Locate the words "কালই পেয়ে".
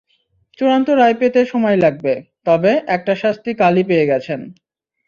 3.61-4.09